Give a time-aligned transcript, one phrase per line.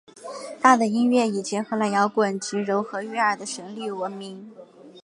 [0.59, 4.51] 她的音乐以结合了摇滚及柔和悦耳的旋律闻名。